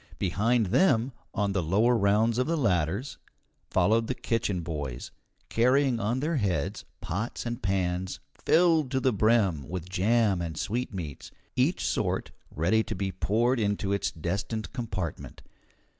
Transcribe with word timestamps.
Behind 0.17 0.65
them, 0.65 1.11
on 1.31 1.51
the 1.51 1.61
lower 1.61 1.95
rounds 1.95 2.39
of 2.39 2.47
the 2.47 2.57
ladders, 2.57 3.19
followed 3.69 4.07
the 4.07 4.15
kitchen 4.15 4.61
boys, 4.61 5.11
carrying 5.47 5.99
on 5.99 6.21
their 6.21 6.37
heads 6.37 6.85
pots 7.01 7.45
and 7.45 7.61
pans 7.61 8.19
filled 8.43 8.89
to 8.89 8.99
the 8.99 9.13
brim 9.13 9.69
with 9.69 9.87
jam 9.87 10.41
and 10.41 10.57
sweetmeats, 10.57 11.29
each 11.55 11.85
sort 11.85 12.31
ready 12.49 12.81
to 12.81 12.95
be 12.95 13.11
poured 13.11 13.59
into 13.59 13.93
its 13.93 14.09
destined 14.09 14.73
compartment. 14.73 15.43